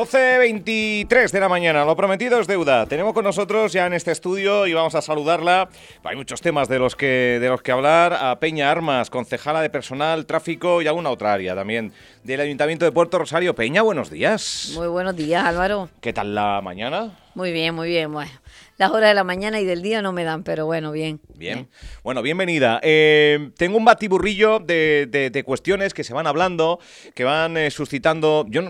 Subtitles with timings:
[0.00, 2.86] 12.23 de la mañana, lo prometido es deuda.
[2.86, 5.68] Tenemos con nosotros ya en este estudio y vamos a saludarla.
[6.04, 8.14] Hay muchos temas de los que, de los que hablar.
[8.14, 11.92] A Peña Armas, concejala de personal, tráfico y alguna otra área también
[12.24, 13.54] del Ayuntamiento de Puerto Rosario.
[13.54, 14.72] Peña, buenos días.
[14.74, 15.90] Muy buenos días, Álvaro.
[16.00, 17.18] ¿Qué tal la mañana?
[17.34, 18.10] Muy bien, muy bien.
[18.10, 18.32] Bueno,
[18.80, 21.20] las horas de la mañana y del día no me dan, pero bueno, bien.
[21.36, 21.68] Bien.
[22.02, 22.80] Bueno, bienvenida.
[22.82, 26.80] Eh, tengo un batiburrillo de, cuestiones que se van hablando,
[27.14, 28.62] que van eh, suscitando, yo,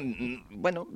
[0.51, 0.89] bueno,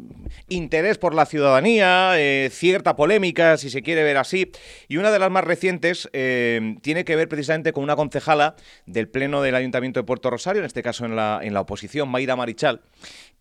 [0.48, 4.50] interés por la ciudadanía, eh, cierta polémica, si se quiere ver así.
[4.88, 9.42] Y una de las más recientes tiene que ver precisamente con una concejala del Pleno
[9.42, 12.80] del Ayuntamiento de Puerto Rosario, en este caso en la, en la oposición, Mayra Marichal,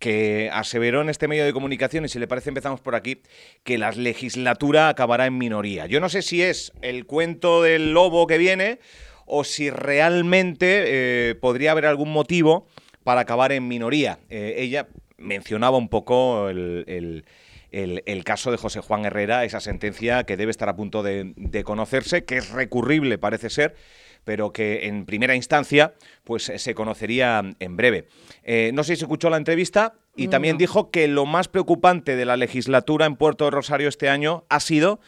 [0.03, 3.21] que aseveró en este medio de comunicación, y si le parece empezamos por aquí,
[3.63, 5.85] que la legislatura acabará en minoría.
[5.85, 8.79] Yo no sé si es el cuento del lobo que viene
[9.25, 10.83] o si realmente
[11.29, 12.67] eh, podría haber algún motivo
[13.05, 14.19] para acabar en minoría.
[14.29, 17.23] Eh, ella mencionaba un poco el,
[18.25, 22.35] caso de José Juan Herrera, esa sentencia que debe estar a punto de conocerse, que
[22.35, 23.73] es recurrible, parece ser,
[24.23, 25.93] pero que en primera instancia
[26.23, 28.07] pues se conocería en breve.
[28.43, 32.25] Eh, no sé si escuchó la entrevista y también dijo que lo más preocupante de
[32.25, 34.99] la legislatura en Puerto Rosario este año ha sido,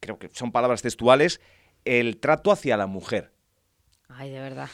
[0.00, 1.40] creo que son palabras textuales,
[1.84, 3.32] el trato hacia la mujer.
[4.08, 4.68] Ay, de verdad.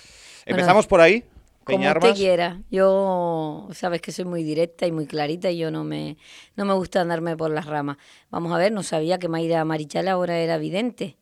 [0.46, 1.24] Empezamos por ahí.
[1.64, 2.62] Como usted quiera.
[2.70, 6.16] Yo, sabes que soy muy directa y muy clarita y yo no me,
[6.54, 7.96] no me gusta andarme por las ramas.
[8.30, 11.16] Vamos a ver, no sabía que Mayra Marichal ahora era vidente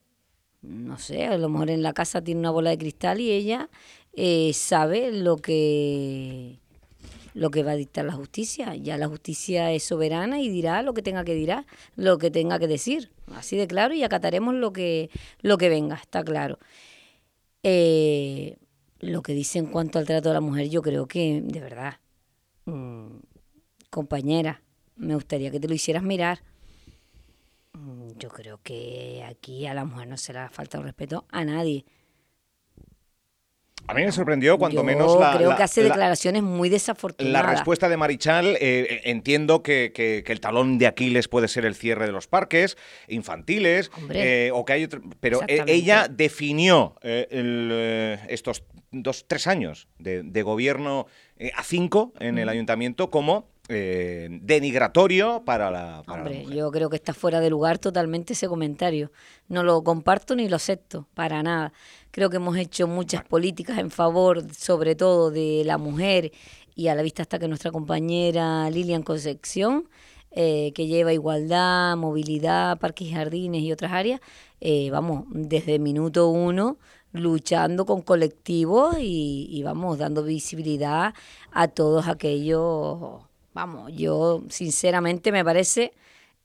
[0.67, 3.69] no sé, a lo mejor en la casa tiene una bola de cristal y ella
[4.15, 6.59] eh, sabe lo que
[7.35, 8.77] lo que va a dictar la justicia.
[8.77, 12.59] Ya la justicia es soberana y dirá lo que tenga que dirá, lo que tenga
[12.59, 13.11] que decir.
[13.35, 16.59] Así de claro y acataremos lo que, lo que venga, está claro.
[17.65, 18.57] Eh,
[19.01, 21.99] lo que dice en cuanto al trato de la mujer, yo creo que, de verdad,
[22.67, 23.17] mm,
[23.91, 24.63] compañera,
[24.97, 26.41] me gustaría que te lo hicieras mirar
[28.19, 31.85] yo creo que aquí a la mujer no se le ha faltado respeto a nadie.
[33.87, 35.37] A mí me sorprendió cuando menos la.
[35.37, 37.45] Creo que hace declaraciones muy desafortunadas.
[37.45, 42.07] La respuesta de Marichal, eh, entiendo que, el talón de Aquiles puede ser el cierre
[42.07, 44.89] de los parques infantiles, eh, o que hay
[45.21, 51.07] pero e, ella definió eh, estos dos, tres años de, de gobierno
[51.55, 56.03] a cinco en el ayuntamiento como eh, denigratorio para la.
[56.07, 59.11] Hombre, yo creo que está fuera de lugar totalmente ese comentario.
[59.49, 61.73] No lo comparto ni lo acepto, para nada.
[62.11, 66.33] Creo que hemos hecho muchas políticas en favor, sobre todo, de la mujer,
[66.75, 69.89] y a la vista está que nuestra compañera Lilian Concepción,
[70.31, 74.21] eh, que lleva igualdad, movilidad, parques y jardines y otras áreas,
[74.61, 76.79] eh, vamos, desde minuto uno
[77.13, 81.15] luchando con colectivos y, y vamos dando visibilidad
[81.53, 83.23] a todos aquellos
[83.55, 85.93] vamos, yo sinceramente me parece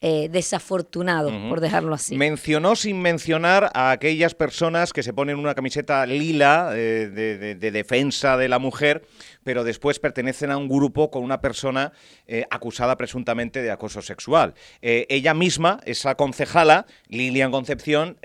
[0.02, 2.16] eh, desafortunado, por dejarlo así.
[2.16, 7.10] Mencionó sin mencionar a aquellas personas que se ponen una camiseta lila eh,
[7.58, 9.04] de, defensa de la mujer,
[9.44, 11.92] pero después pertenecen a un grupo con una persona
[12.26, 14.54] eh, acusada presuntamente de acoso sexual.
[14.80, 18.16] ella misma, esa concejala, Lilian Concepción,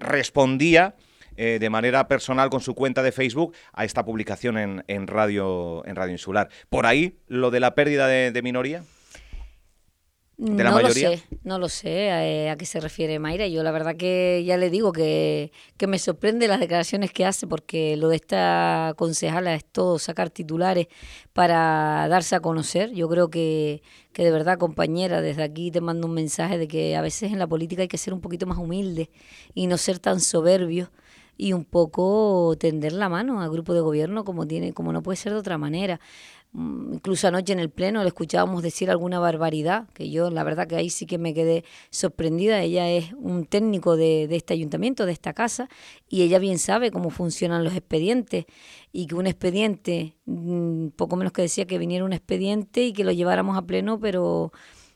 [0.00, 0.96] respondía
[1.36, 5.84] eh, de manera personal con su cuenta de Facebook a esta publicación en, en, Radio,
[5.84, 6.48] en Radio Insular.
[6.68, 8.84] ¿Por ahí lo de la pérdida de, minoría?
[10.36, 11.10] ¿De la no mayoría?
[11.10, 13.48] lo sé, no lo sé eh, a, qué se refiere Mayra.
[13.48, 17.48] Yo la verdad que ya le digo que, que, me sorprende las declaraciones que hace
[17.48, 20.86] porque lo de esta concejala es todo sacar titulares
[21.32, 22.92] para darse a conocer.
[22.92, 26.94] Yo creo que, que de verdad, compañera, desde aquí te mando un mensaje de que
[26.94, 29.10] a veces en la política hay que ser un poquito más humilde
[29.52, 30.90] y no ser tan soberbios
[31.36, 35.16] y un poco tender la mano al grupo de gobierno como tiene como no puede
[35.16, 36.00] ser de otra manera.
[36.52, 40.68] Mm, incluso anoche en el pleno le escuchábamos decir alguna barbaridad que yo la verdad
[40.68, 42.62] que ahí sí que me quedé sorprendida.
[42.62, 45.68] Ella es un técnico de, de este ayuntamiento de esta casa
[46.08, 48.46] y ella bien sabe cómo funcionan los expedientes
[48.92, 53.04] y que un expediente mm, poco menos que decía que viniera un expediente y que
[53.04, 54.52] lo lleváramos a pleno pero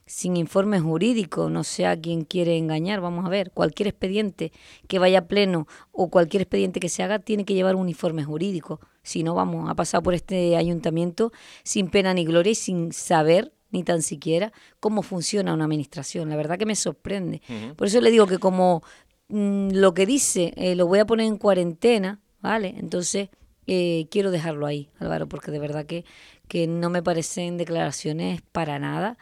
[0.08, 4.52] sin informe jurídico, no sé a quién quiere engañar, vamos a ver, cualquier expediente
[4.88, 8.24] que vaya a pleno o cualquier expediente que se haga tiene que llevar un informe
[8.24, 11.30] jurídico, si no vamos a pasar por este ayuntamiento
[11.62, 16.30] sin pena ni gloria y sin saber ni tan siquiera cómo funciona una administración.
[16.30, 17.42] La verdad que me sorprende.
[17.76, 18.82] Por eso le digo que como
[19.28, 22.74] mm, lo que dice eh, lo voy a poner en cuarentena, ¿vale?
[22.78, 23.28] Entonces
[23.66, 26.06] eh, quiero dejarlo ahí, Álvaro, porque de verdad que,
[26.48, 29.18] que no me parecen declaraciones para nada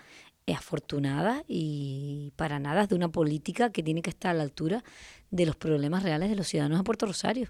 [0.46, 4.84] es afortunada y para nada de una política que tiene que estar a la altura
[5.30, 7.48] de los problemas reales de los ciudadanos de Puerto Rosario.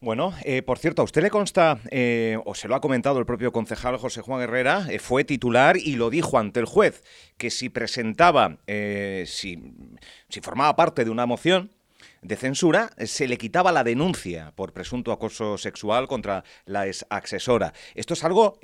[0.00, 3.24] Bueno, eh, por cierto, a usted le consta, eh, o se lo ha comentado el
[3.24, 7.02] propio concejal José Juan Herrera, eh, fue titular y lo dijo ante el juez,
[7.38, 9.74] que si presentaba, si,
[10.28, 11.70] si formaba parte de una moción,
[12.22, 17.72] de censura, se le quitaba la denuncia por presunto acoso sexual contra la ex accesora.
[17.94, 18.58] Esto es algo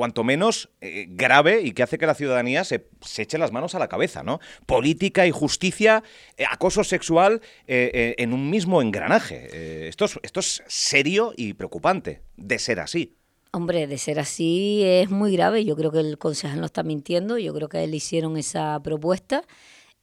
[0.00, 2.88] cuanto menos eh, grave y que hace que la ciudadanía se,
[3.18, 4.40] eche las manos a la cabeza, ¿no?
[4.64, 6.02] Política y justicia,
[6.38, 9.88] eh, acoso sexual eh, en un mismo engranaje.
[9.88, 13.14] esto, es, esto es serio y preocupante, de ser así.
[13.52, 15.66] Hombre, de ser así es muy grave.
[15.66, 17.36] Yo creo que el concejal no está mintiendo.
[17.36, 19.44] Yo creo que a él hicieron esa propuesta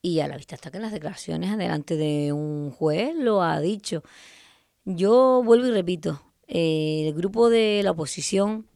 [0.03, 3.59] y a la vista está que en las declaraciones delante de un juez lo ha
[3.59, 4.03] dicho.
[4.85, 8.67] Yo vuelvo y repito, el grupo de la oposición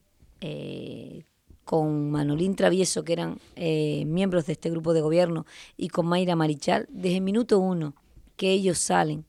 [0.42, 1.24] eh,
[1.64, 5.46] con Manolín Travieso, que eran eh, miembros de este grupo de gobierno,
[5.76, 7.94] y con Mayra Marichal, desde el minuto uno
[8.36, 9.24] que ellos salen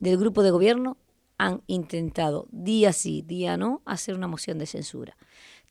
[0.00, 0.96] del grupo de gobierno,
[1.36, 5.16] han intentado día sí, día no, hacer una moción de censura,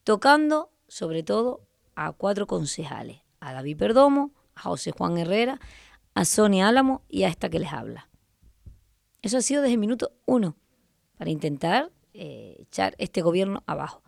[0.04, 1.62] tocando sobre todo
[1.96, 5.60] a cuatro concejales, a David Perdomo, a José Juan Herrera,
[6.14, 8.10] a Sonia Álamo y a esta que les habla.
[9.24, 10.56] Eso ha sido desde el minuto uno,
[11.18, 14.04] para intentar eh, echar este gobierno abajo.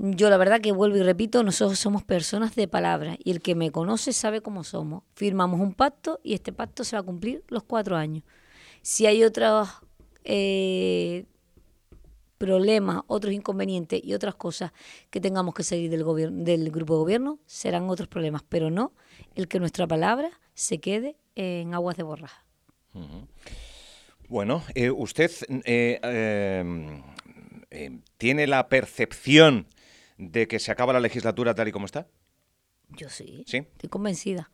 [0.00, 3.56] Yo la verdad que vuelvo y repito, nosotros somos personas de palabra y el que
[3.56, 5.02] me conoce sabe cómo somos.
[5.14, 8.22] Firmamos un pacto y este pacto se va a cumplir los cuatro años.
[8.80, 9.68] Si hay otros
[10.22, 11.24] eh,
[12.38, 14.72] problemas, otros inconvenientes y otras cosas
[15.10, 18.92] que tengamos que salir del, gobierno, del grupo de gobierno, serán otros problemas, pero no
[19.34, 22.44] el que nuestra palabra se quede en aguas de borraja.
[24.28, 25.32] Bueno, eh, usted
[25.64, 25.98] eh,
[28.16, 29.66] tiene la percepción
[30.18, 32.06] de que se acaba la legislatura tal y como está?
[32.90, 33.44] Yo sí.
[33.46, 33.58] ¿Sí?
[33.58, 34.50] Estoy convencida.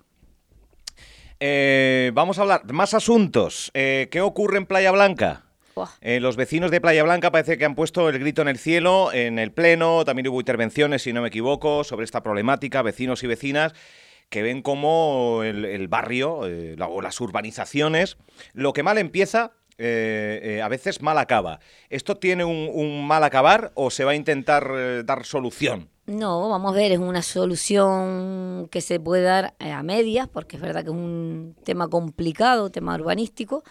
[1.41, 3.71] Eh, vamos a hablar más asuntos.
[3.75, 5.47] Eh, ¿Qué ocurre en Playa Blanca?
[6.01, 9.13] Eh, los vecinos de Playa Blanca parece que han puesto el grito en el cielo,
[9.13, 13.27] en el Pleno, también hubo intervenciones, si no me equivoco, sobre esta problemática, vecinos y
[13.27, 13.75] vecinas
[14.29, 18.17] que ven como el, barrio o las urbanizaciones,
[18.53, 21.59] lo que mal empieza, eh, eh, a veces mal acaba.
[21.91, 25.89] ¿Esto tiene un, mal acabar o se va a intentar eh, dar solución?
[26.07, 30.63] No, vamos a ver, es una solución que se puede dar a medias, porque es
[30.63, 33.65] verdad que es un tema complicado, tema urbanístico,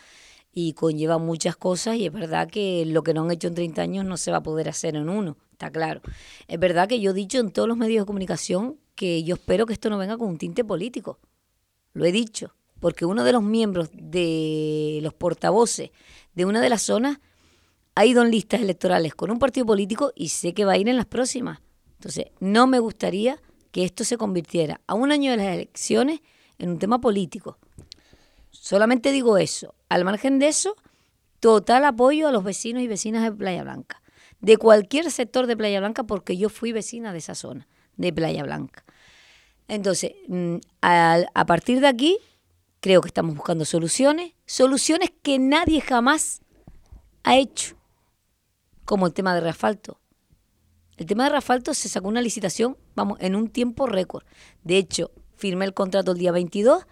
[0.52, 3.82] y conlleva muchas cosas, y es verdad que lo que no han hecho en 30
[3.84, 6.02] años no se va a poder hacer en uno, está claro.
[6.48, 9.68] Es verdad que yo he dicho en todos los medios de comunicación que yo espero
[9.68, 11.20] que esto no venga con un tinte político.
[11.94, 15.92] Lo he dicho porque uno de los miembros de los portavoces
[16.36, 17.22] de una de las zonas
[17.96, 20.90] ha ido en listas electorales con un partido político y sé que va a ir
[20.90, 21.62] en las próximas.
[21.94, 23.40] Entonces, no me gustaría
[23.72, 26.20] que esto se convirtiera a un año de las elecciones
[26.60, 27.58] en un tema político.
[28.52, 29.76] Solamente digo eso.
[29.88, 30.76] Al margen de eso,
[31.40, 34.02] total apoyo a los vecinos y vecinas de Playa Blanca.
[34.42, 37.66] De cualquier sector de Playa Blanca, porque yo fui vecina de esa zona,
[37.96, 38.84] de Playa Blanca.
[39.70, 42.20] Entonces, mm, a partir de aquí,
[42.84, 46.42] Creo que estamos buscando soluciones, soluciones que nadie jamás
[47.24, 47.78] ha hecho,
[48.84, 50.02] como el tema de reasfalto.
[50.98, 54.26] El tema de reasfalto se sacó una licitación, vamos, en un tiempo récord.
[54.66, 56.86] De hecho, firmé el contrato el día 22,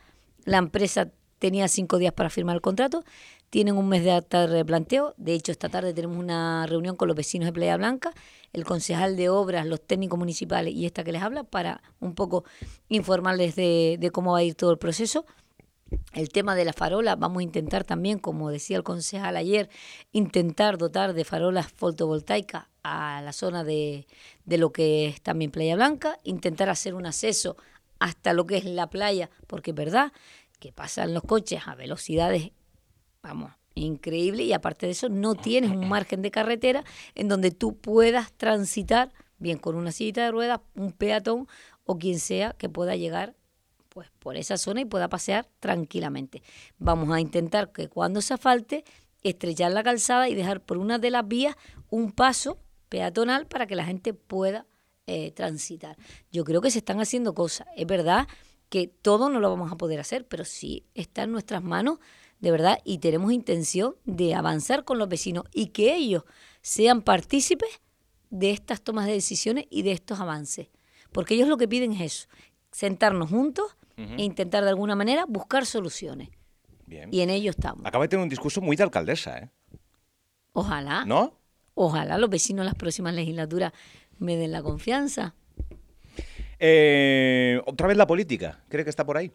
[0.46, 3.04] la empresa tenía cinco días para firmar el contrato,
[3.50, 7.10] tienen un mes de acta de replanteo, de hecho esta tarde tenemos una reunión con
[7.10, 8.14] los vecinos de Playa Blanca,
[8.54, 12.46] el concejal de obras, los técnicos municipales y esta que les habla para un poco
[12.88, 15.26] informarles de, de cómo va a ir todo el proceso.
[16.14, 19.70] El tema de la farola, vamos a intentar también, como decía el concejal ayer,
[20.12, 24.08] intentar dotar de farolas fotovoltaicas a la zona de,
[24.46, 27.58] de lo que es también Playa Blanca, intentar hacer un acceso
[28.00, 30.12] hasta lo que es la playa, porque es verdad
[30.60, 32.52] que pasan los coches a velocidades,
[33.22, 36.84] vamos, increíbles, y aparte de eso no tienes un margen de carretera
[37.16, 41.48] en donde tú puedas transitar, bien con una silla de ruedas, un peatón
[41.86, 43.36] o quien sea que pueda llegar
[43.94, 46.42] pues por esa zona y pueda pasear tranquilamente.
[46.78, 48.86] Vamos a intentar que cuando se falte
[49.22, 51.56] estrechar la calzada y dejar por una de las vías
[51.90, 52.58] un paso
[52.88, 54.66] peatonal para que la gente pueda
[55.08, 55.98] eh, transitar.
[56.32, 57.68] Yo creo que se están haciendo cosas.
[57.76, 58.28] Es verdad
[58.70, 62.00] que todo no lo vamos a poder hacer, pero sí está en nuestras manos,
[62.40, 66.24] de verdad, y tenemos intención de avanzar con los vecinos y que ellos
[66.62, 67.82] sean partícipes
[68.30, 70.70] de estas tomas de decisiones y de estos avances.
[71.12, 72.30] Porque ellos lo que piden es eso,
[72.72, 73.76] sentarnos juntos
[74.18, 76.30] e intentar de alguna manera buscar soluciones.
[76.88, 77.86] Y en ello estamos.
[77.86, 79.50] Acaba de tener un discurso muy de alcaldesa, ¿eh?
[80.54, 81.06] Ojalá.
[81.06, 81.40] ¿No?
[81.74, 83.72] Ojalá los vecinos de las próximas legislaturas
[84.20, 85.34] me den la confianza.
[86.60, 89.32] Eh, otra vez la política, ¿cree que está por ahí?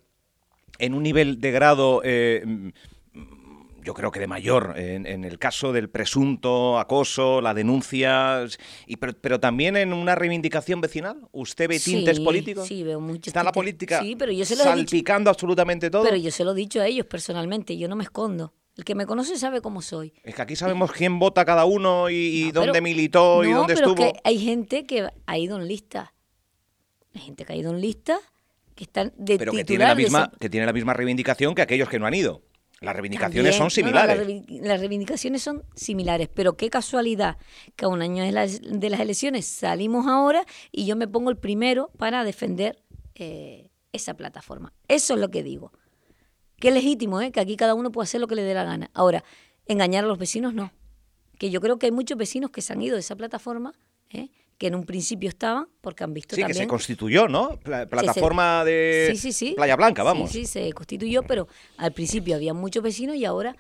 [0.79, 2.73] En un nivel de grado, eh,
[3.87, 8.45] yo creo que de mayor, en, el caso del presunto acoso, la denuncia,
[8.85, 11.29] y, pero, también en una reivindicación vecinal.
[11.31, 12.67] ¿Usted ve tintes políticos?
[12.67, 16.03] Sí, veo muchos Está la política sí, pero yo se lo salpicando absolutamente todo.
[16.03, 18.53] Pero yo se lo he dicho a ellos personalmente, yo no me escondo.
[18.77, 20.13] El que me conoce sabe cómo soy.
[20.25, 24.13] Es que aquí sabemos quién vota cada uno y, dónde militó y dónde pero estuvo.
[24.13, 26.13] Que hay gente que ha ido en lista.
[27.15, 28.19] Hay gente que ha ido en lista
[28.75, 31.89] que están de Pero que tiene, la misma, que tiene la misma reivindicación que aquellos
[31.89, 32.43] que no han ido.
[32.81, 34.45] Las reivindicaciones son similares.
[34.49, 37.39] las, reivindicaciones son similares, pero qué casualidad
[37.75, 41.31] que a un año de las, de las elecciones salimos ahora y yo me pongo
[41.31, 42.83] el primero para defender
[43.15, 44.75] eh, esa plataforma.
[44.89, 45.73] Eso es lo que digo.
[46.59, 47.33] Qué legítimo, ¿eh?
[47.33, 48.91] que aquí cada uno puede hacer lo que le dé la gana.
[48.93, 49.25] Ahora,
[49.67, 50.71] engañar a los vecinos no.
[51.39, 53.73] Que yo creo que hay muchos vecinos que se han ido de esa plataforma
[54.11, 54.29] ¿eh?
[54.59, 56.49] Que en un principio estaban, porque han visto también...
[56.49, 57.59] Sí, que se constituyó, ¿no?
[57.61, 59.15] plataforma de
[59.55, 60.31] Playa Blanca, vamos.
[60.31, 61.47] Sí, sí, se constituyó, pero
[61.77, 63.57] al principio había muchos vecinos y ahora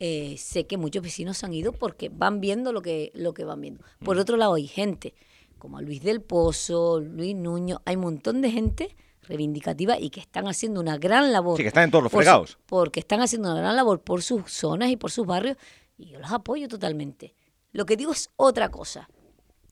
[0.00, 3.60] eh, sé que muchos vecinos han ido porque van viendo lo que, lo que van
[3.60, 3.84] viendo.
[4.04, 4.20] Por mm.
[4.20, 5.14] otro lado, hay gente
[5.58, 8.96] como Luis del Pozo, Luis Nuño, hay un montón de gente
[9.28, 11.56] reivindicativa y que están haciendo una gran labor.
[11.56, 12.58] Sí, que están en todos los fregados.
[12.66, 15.56] porque están haciendo una gran labor por sus zonas y por sus barrios
[15.96, 17.36] y yo los apoyo totalmente.
[17.70, 19.08] Lo que digo es otra cosa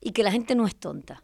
[0.01, 1.23] y que la gente no es tonta.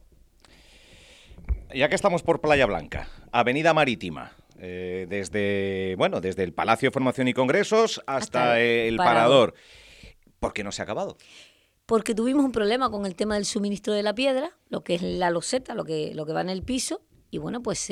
[1.74, 6.93] Ya que estamos por Playa Blanca, Avenida Marítima, eh, desde bueno, desde el Palacio de
[6.93, 9.53] Formación y Congresos hasta, el, Parador.
[10.39, 11.17] ¿Por qué no se ha acabado?
[11.86, 15.01] Porque tuvimos un problema con el tema del suministro de la piedra, lo que es
[15.01, 17.89] la loseta, lo que, lo que va en el piso, y bueno, pues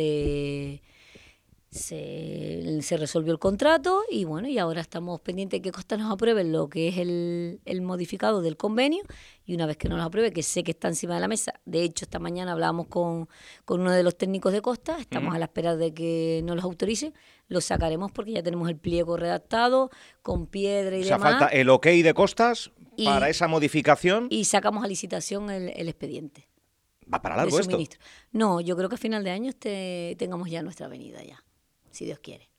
[1.76, 6.12] se se, resolvió el contrato y bueno, y ahora estamos pendientes de que Costa nos
[6.12, 9.04] apruebe lo que es el, el, modificado del convenio
[9.46, 11.54] y una vez que nos lo apruebe, que sé que está encima de la mesa,
[11.66, 13.28] de hecho esta mañana hablábamos con,
[13.68, 17.14] uno de los técnicos de Costa, estamos a la espera de que nos los autorice,
[17.48, 19.90] lo sacaremos porque ya tenemos el pliego redactado
[20.22, 22.72] con piedra y o sea, falta el ok de Costas
[23.04, 24.28] para esa modificación.
[24.30, 26.48] Y sacamos a licitación el, expediente.
[27.14, 27.78] ¿Va para largo esto?
[28.32, 31.44] No, yo creo que a final de año este, tengamos ya nuestra avenida ya
[31.96, 32.50] si Dios quiere.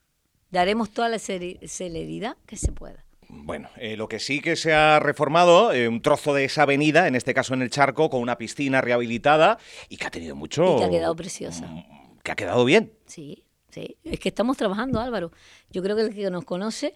[0.50, 3.04] Daremos toda la celeridad que se pueda.
[3.28, 7.08] Bueno, eh, lo que sí que se ha reformado, eh, un trozo de esa avenida,
[7.08, 10.76] en este caso en el Charco, con una piscina rehabilitada y que ha tenido mucho...
[10.76, 11.66] Y que ha quedado preciosa.
[11.66, 12.92] Mm, que ha quedado bien.
[13.06, 13.96] Sí, sí.
[14.04, 15.32] Es que estamos trabajando, Álvaro.
[15.70, 16.94] Yo creo que el que nos conoce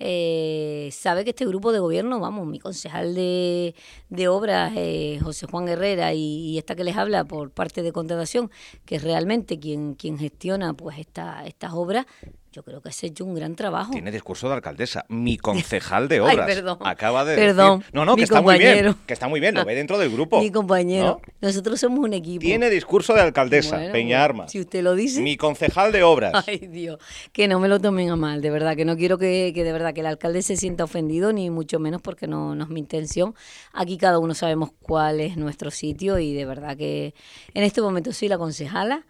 [0.00, 3.74] eh, sabe que este grupo de gobierno, vamos, mi concejal de,
[4.08, 8.50] de obras, eh, José Juan Herrera, y, esta que les habla por parte de contratación,
[8.86, 12.06] que es realmente quien, quien gestiona pues esta, estas obras,
[12.52, 13.92] yo creo que has hecho un gran trabajo.
[13.92, 15.04] Tiene discurso de alcaldesa.
[15.08, 16.48] Mi concejal de obras.
[16.48, 16.78] Ay, perdón.
[16.80, 18.96] Acaba de perdón, No, no, que está muy bien.
[19.06, 20.40] Que está muy bien, lo ve dentro del grupo.
[20.40, 21.20] Mi compañero.
[21.40, 22.40] Nosotros somos un equipo.
[22.40, 24.48] Tiene discurso de alcaldesa, Peña Arma.
[24.48, 25.20] Si usted lo dice.
[25.20, 26.44] Mi concejal de obras.
[26.48, 26.98] Ay, Dios.
[27.32, 28.76] Que no me lo tomen a mal, de verdad.
[28.76, 31.78] Que no quiero que, que de verdad que el alcalde se sienta ofendido, ni mucho
[31.78, 33.34] menos porque no, no es mi intención.
[33.72, 37.14] Aquí cada uno sabemos cuál es nuestro sitio y de verdad que
[37.54, 39.04] en este momento soy la concejala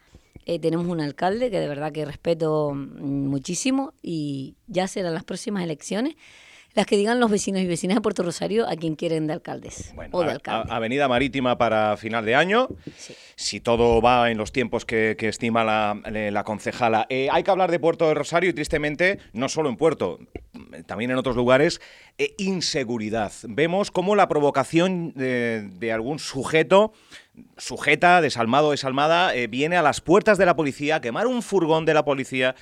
[0.47, 5.25] eh, tenemos un alcalde que de verdad que respeto mm, muchísimo y ya serán las
[5.25, 6.17] próximas elecciones
[6.75, 9.93] las que digan los vecinos y vecinas de Puerto Rosario a quien quieren de alcaldes
[10.13, 10.73] o de alcalde.
[10.73, 12.69] Avenida Marítima para final de año,
[13.35, 17.07] si todo va en los tiempos que, estima la, concejala.
[17.09, 20.21] Eh, hay que hablar de Puerto de Rosario y tristemente, no solo en Puerto,
[20.87, 21.81] también en otros lugares,
[22.19, 23.33] eh, inseguridad.
[23.49, 26.93] Vemos cómo la provocación de algún sujeto
[27.57, 31.85] sujeta, desalmado, desalmada, eh, viene a las puertas de la policía a quemar un furgón
[31.85, 32.55] de la policía.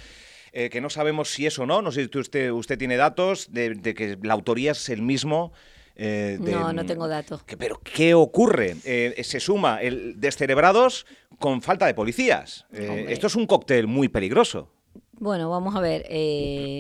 [0.53, 3.53] Eh, que no sabemos si es o no, no sé si usted, usted tiene datos
[3.53, 5.53] de, que la autoría es el mismo.
[5.95, 7.45] Eh, no, no tengo datos.
[7.59, 8.75] pero ¿qué ocurre?
[8.75, 11.07] se suma el descerebrados
[11.39, 12.65] con falta de policías.
[12.73, 14.73] esto es un cóctel muy peligroso.
[15.13, 16.07] Bueno, vamos a ver.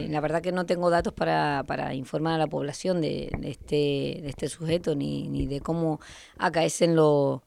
[0.09, 4.28] la verdad que no tengo datos para, para informar a la población de, este, de
[4.28, 6.00] este sujeto ni, ni de cómo
[6.38, 7.42] acaecen los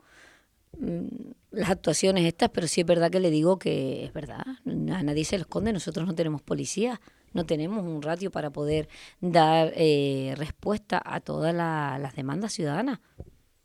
[1.51, 5.25] las actuaciones estas, pero sí es verdad que le digo que es verdad, a nadie
[5.25, 7.01] se le esconde, nosotros no tenemos policía,
[7.33, 12.99] no tenemos un ratio para poder dar eh, respuesta a todas las demandas ciudadanas.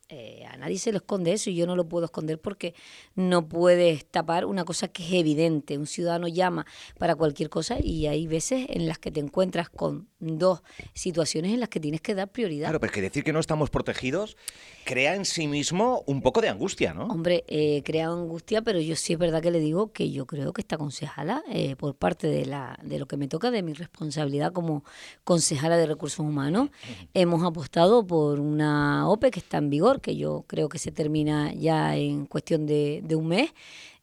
[0.09, 2.75] Eh, a nadie se le esconde eso y yo no lo puedo esconder porque
[3.17, 5.79] no puedes tapar una cosa que es evidente.
[5.79, 6.65] Un ciudadano llama
[6.97, 10.63] para cualquier cosa y hay veces en las que te encuentras con dos
[10.95, 12.69] situaciones en las que tienes que dar prioridad.
[12.69, 14.37] Claro, pero es que decir que no estamos protegidos
[14.85, 17.07] crea en sí mismo un poco de angustia, ¿no?
[17.07, 20.53] Hombre, eh, crea angustia, pero yo sí es verdad que le digo que yo creo
[20.53, 23.73] que esta concejala, eh, por parte de, la, de lo que me toca, de mi
[23.73, 24.85] responsabilidad como
[25.25, 26.71] concejala de recursos humanos,
[27.15, 31.53] hemos apostado por una OPE que está en vigor, que yo creo que se termina
[31.55, 33.51] ya en cuestión de, un mes.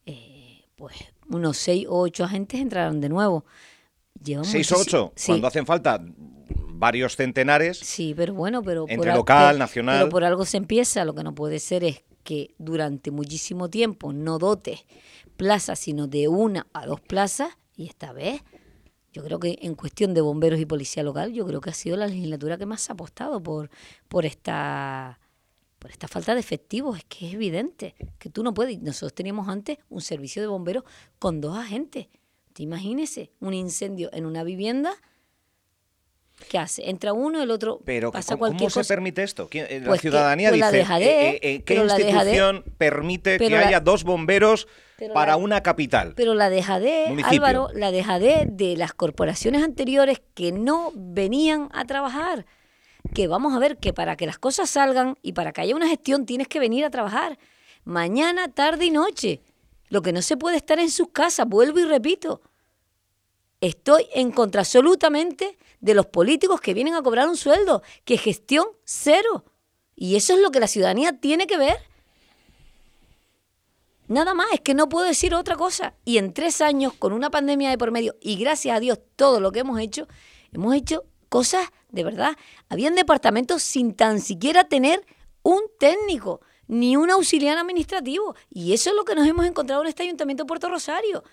[0.06, 0.96] Eh, pues
[1.30, 3.46] unos seis o ocho agentes entrarán de nuevo.
[4.44, 5.14] ¿Seis o ocho?
[5.26, 6.04] Cuando hacen falta
[6.74, 7.80] varios centenares.
[7.80, 10.00] Sí, pero bueno, pero entre local, nacional.
[10.00, 11.06] Pero por algo se empieza.
[11.06, 14.86] Lo que no puede ser es que durante muchísimo tiempo no dote
[15.38, 18.42] plazas, sino de una a dos plazas, y esta vez
[19.14, 21.98] yo creo que en cuestión de bomberos y policía local, yo creo que ha sido
[21.98, 23.70] la legislatura que más ha apostado por,
[24.08, 25.20] por esta
[25.84, 26.98] por esta falta de efectivos.
[26.98, 28.82] Es que es evidente que tú no puedes.
[28.82, 30.86] Nosotros teníamos antes un servicio de bomberos
[31.20, 32.08] con dos agentes.
[32.54, 34.94] Te imagínese un incendio en una vivienda.
[36.50, 36.90] ¿Qué hace?
[36.90, 39.50] Entra uno, el otro pero pasa ¿cómo, ¿cómo se permite esto?
[39.52, 44.68] Eh, la ciudadanía pues dice, eh, eh, ¿qué institución permite que haya dos bomberos
[45.14, 46.14] para una capital.
[46.16, 52.46] Pero la dejadez, Álvaro, la dejadez de las corporaciones anteriores que no venían a trabajar.
[53.12, 55.88] Que vamos a ver que para que las cosas salgan y para que haya una
[55.88, 57.38] gestión tienes que venir a trabajar.
[57.84, 59.42] Mañana, tarde y noche.
[59.90, 62.42] Lo que no se puede estar en sus casas, vuelvo y repito.
[63.62, 68.66] Estoy en contra absolutamente de los políticos que vienen a cobrar un sueldo, que gestión
[68.84, 69.46] cero.
[69.96, 71.78] Y eso es lo que la ciudadanía tiene que ver.
[74.08, 75.94] Nada más, es que no puedo decir otra cosa.
[76.06, 79.40] Y en tres años, con una pandemia de por medio, y gracias a Dios todo
[79.40, 80.08] lo que hemos hecho,
[80.52, 82.36] hemos hecho cosas de verdad.
[82.70, 85.06] Habían departamentos sin tan siquiera tener
[85.44, 88.36] un técnico, ni un auxiliar administrativo.
[88.50, 91.24] Y eso es lo que nos hemos encontrado en este ayuntamiento de Puerto Rosario.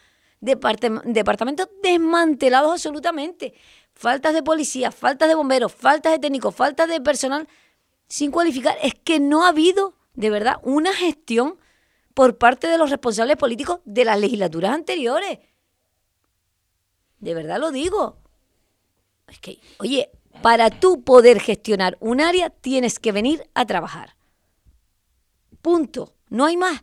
[0.40, 3.54] departamentos desmantelados absolutamente.
[3.94, 7.48] Faltas de policía, faltas de bomberos, faltas de técnicos, faltas de personal
[8.06, 8.76] sin cualificar.
[8.82, 11.58] Es que no ha habido, de verdad, una gestión
[12.12, 15.38] por parte de los responsables políticos de las legislaturas anteriores.
[17.18, 18.18] De verdad lo digo.
[19.26, 20.10] Es que, oye,
[20.42, 24.16] para tú poder gestionar un área tienes que venir a trabajar.
[25.62, 26.14] Punto.
[26.28, 26.82] No hay más.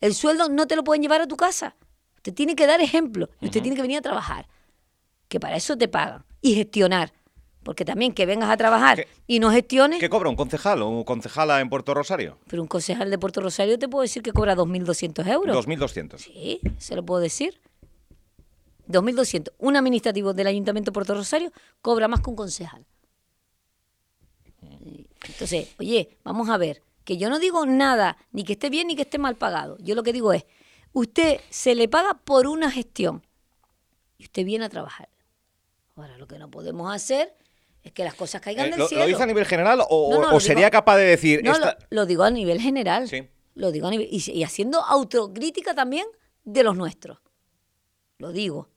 [0.00, 1.74] El sueldo no te lo pueden llevar a tu casa.
[2.16, 4.48] Usted tiene que dar ejemplo y usted tiene que venir a trabajar.
[5.28, 6.24] Que para eso te pagan.
[6.40, 7.12] Y gestionar.
[7.64, 9.98] Porque también que vengas a trabajar y no gestiones.
[9.98, 12.38] ¿Qué cobra un concejal o un concejala en Puerto Rosario?
[12.46, 15.66] Pero un concejal de Puerto Rosario te puedo decir que cobra 2.200 euros.
[15.66, 16.18] 2.200.
[16.18, 17.60] Sí, se lo puedo decir.
[18.88, 19.52] 2.200.
[19.58, 22.84] Un administrativo del Ayuntamiento de Puerto Rosario cobra más que un concejal.
[25.28, 28.96] Entonces, oye, vamos a ver, que yo no digo nada, ni que esté bien ni
[28.96, 29.76] que esté mal pagado.
[29.80, 30.44] Yo lo que digo es,
[30.92, 33.22] usted se le paga por una gestión
[34.18, 35.08] y usted viene a trabajar.
[35.96, 37.34] Ahora, lo que no podemos hacer
[37.82, 39.04] es que las cosas caigan eh, del cielo.
[39.04, 41.42] ¿Lo dice a nivel general o, sería capaz de decir.?
[41.44, 41.54] No,
[41.90, 43.08] lo, digo a nivel general.
[43.08, 43.28] Sí.
[43.54, 44.08] Lo digo a nivel.
[44.10, 46.06] Y, haciendo autocrítica también
[46.44, 47.18] de los nuestros.
[48.18, 48.68] Lo digo.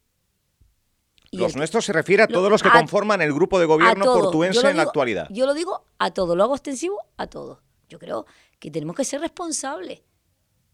[1.32, 4.78] Los nuestros se refiere a todos los que conforman el grupo de gobierno portuense en
[4.78, 5.28] la actualidad.
[5.30, 7.60] Yo lo digo a todos, lo hago extensivo a todos.
[7.88, 8.26] Yo creo
[8.60, 10.02] que tenemos que ser responsables.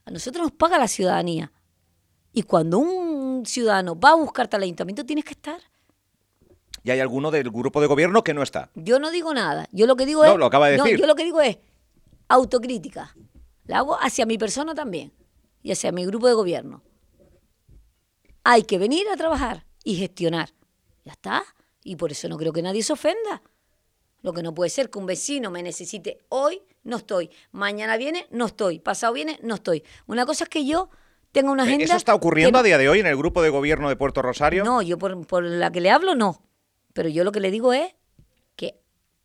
[0.06, 1.52] A nosotros nos paga la ciudadanía.
[2.34, 5.60] Y cuando un ciudadano va a buscarte al ayuntamiento, tienes que estar
[6.86, 8.70] y hay alguno del grupo de gobierno que no está.
[8.76, 9.68] Yo no digo nada.
[9.72, 10.38] Yo lo que digo es.
[10.38, 11.00] lo acaba de decir.
[11.00, 11.58] yo lo que digo es
[12.28, 13.16] autocrítica.
[13.66, 15.12] La hago hacia mi persona también
[15.64, 16.84] y hacia mi grupo de gobierno.
[18.44, 20.50] Hay que venir a trabajar y gestionar.
[21.06, 21.44] Ya está.
[21.86, 23.42] Y por eso no creo que nadie se ofenda.
[24.22, 27.30] Lo que no puede ser que un vecino me necesite hoy, no estoy.
[27.52, 28.80] Mañana viene, no estoy.
[28.80, 29.84] Pasado viene, no estoy.
[30.08, 30.90] Una cosa es que yo
[31.32, 31.86] tenga una eh, agenda.
[31.86, 34.64] ¿Eso está ocurriendo a día de hoy en el grupo de gobierno de Puerto Rosario?
[34.64, 36.42] No, yo por, por la que le hablo, no.
[36.94, 37.94] Pero yo lo que le digo es
[38.56, 38.82] que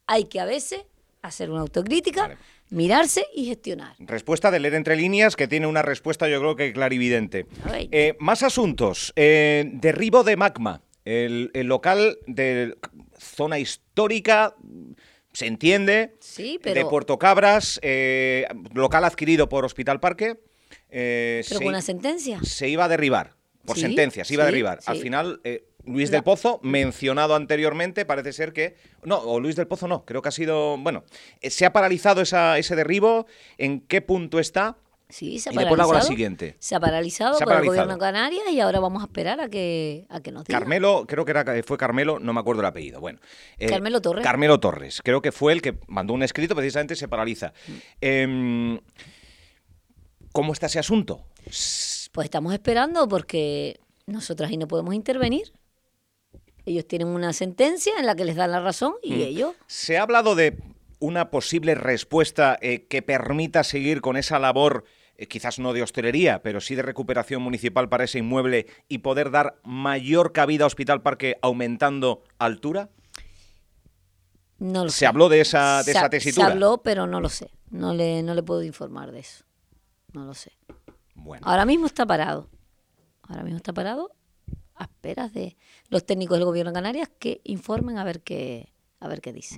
[0.07, 0.85] hay que a veces
[1.23, 2.37] hacer una autocrítica,
[2.70, 3.94] mirarse y gestionar.
[3.98, 7.46] Respuesta de leer entre líneas, que tiene una respuesta yo creo que clarividente.
[7.90, 9.12] Eh, más asuntos.
[9.16, 10.83] Eh, derribo de magma.
[11.04, 12.76] El, local de
[13.18, 14.54] zona histórica,
[15.33, 16.74] se entiende, sí, pero...
[16.74, 20.38] de Puerto Cabras, eh, local adquirido por Hospital Parque.
[20.88, 22.38] pero con una sentencia.
[22.42, 24.80] Se iba a derribar, por sentencia, se iba a derribar.
[24.87, 25.40] Al final
[25.90, 28.76] Luis del Pozo, mencionado anteriormente, parece ser que.
[29.05, 30.79] No, o Luis del Pozo no, creo que ha sido.
[30.79, 31.05] Bueno,
[31.40, 33.26] eh, ¿se ha paralizado ese derribo?
[33.59, 34.76] ¿En qué punto está?
[35.11, 35.83] Sí, se ha y paralizado.
[35.83, 36.57] hago la siguiente.
[36.61, 40.07] Se ha paralizado por el gobierno de Canarias y ahora vamos a esperar a que,
[40.09, 40.59] a que nos diga.
[40.59, 43.00] Carmelo, creo que era, fue Carmelo, no me acuerdo el apellido.
[43.00, 43.18] Bueno,
[43.59, 44.24] eh, Carmelo Torres.
[44.24, 47.53] Carmelo Torres, creo que fue el que mandó un escrito, precisamente se paraliza.
[48.00, 48.79] Em,
[50.33, 51.24] ¿Cómo está ese asunto?
[51.44, 55.53] Pues estamos esperando porque nosotras ahí no podemos intervenir.
[56.70, 59.20] Ellos tienen una sentencia en la que les dan la razón y mm.
[59.22, 59.54] ellos...
[59.66, 60.56] Se ha hablado de
[61.00, 64.85] una posible respuesta eh, que permita seguir con esa labor,
[65.16, 69.33] eh, quizás no de hostelería, pero sí de recuperación municipal para ese inmueble y poder
[69.33, 72.90] dar mayor cabida a Hospital Parque aumentando altura?
[74.59, 76.46] No lo ¿Se habló de esa, de esa tesitura?
[76.46, 77.50] Se habló, pero no lo sé.
[77.70, 79.44] No le, no le puedo informar de eso.
[80.12, 80.52] No lo sé.
[81.16, 81.44] Bueno.
[81.48, 82.48] Ahora mismo está parado.
[83.22, 84.12] Ahora mismo está parado
[84.80, 85.56] a esperas de
[85.90, 88.68] los técnicos del gobierno de Canarias que informen a ver qué
[89.00, 89.57] a ver qué dice.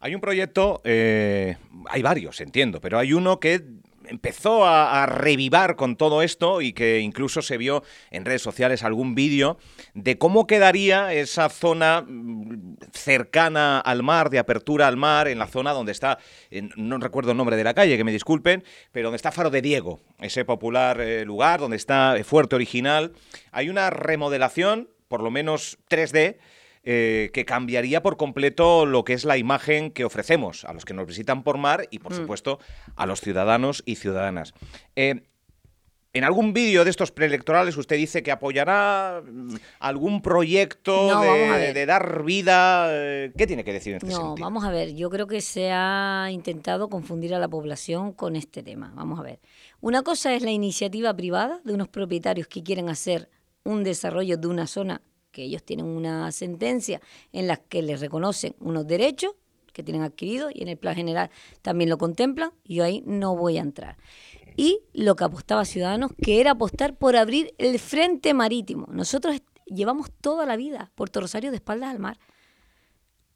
[0.00, 1.56] Hay un proyecto, eh,
[1.88, 3.64] hay varios, entiendo, pero hay uno que
[4.06, 9.14] empezó a, revivar con todo esto y que incluso se vio en redes sociales algún
[9.14, 9.58] vídeo
[9.94, 15.46] de cómo quedaría esa zona mm, cercana al mar, de apertura al mar, en la
[15.46, 16.18] zona donde está,
[16.76, 19.62] no recuerdo el nombre de la calle, que me disculpen, pero donde está Faro de
[19.62, 23.12] Diego, ese popular eh, lugar, donde está Fuerte Original.
[23.52, 26.38] Hay una remodelación, por lo menos 3D,
[26.82, 30.92] eh, que cambiaría por completo lo que es la imagen que ofrecemos a los que
[30.92, 32.16] nos visitan por mar y, por mm.
[32.16, 32.58] supuesto,
[32.96, 34.54] a los ciudadanos y ciudadanas.
[34.96, 35.22] Eh,
[36.14, 42.24] en algún vídeo de estos preelectorales usted dice que apoyará mm, algún proyecto de, dar
[42.24, 42.88] vida.
[42.90, 44.96] Eh, ¿Qué tiene que decir en este no, vamos a ver.
[44.96, 48.92] Yo creo que se ha intentado confundir a la población con este tema.
[48.96, 49.38] Vamos a ver.
[49.80, 53.28] Una cosa es la iniciativa privada de unos propietarios que quieren hacer
[53.64, 57.00] un desarrollo de una zona que ellos tienen una sentencia
[57.32, 59.32] en la que les reconocen unos derechos
[59.72, 63.36] que tienen adquiridos y en el plan general también lo contemplan, y yo ahí no
[63.36, 63.98] voy a entrar.
[64.56, 68.86] Y lo que apostaba Ciudadanos, que era apostar por abrir el frente marítimo.
[68.90, 72.18] Nosotros llevamos toda la vida Puerto Rosario de espaldas al mar.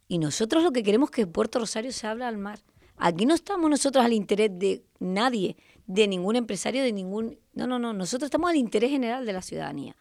[0.06, 2.60] Y nosotros lo que queremos es que Puerto Rosario se abra al mar.
[2.96, 7.38] Aquí no estamos nosotros al interés de nadie, de ningún empresario, de ningún...
[7.52, 9.96] No, no, no, nosotros estamos al interés general de la ciudadanía.